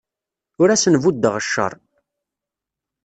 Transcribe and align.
Ur 0.61 0.69
asen-buddeɣ 0.69 1.35
cceṛ. 1.45 1.73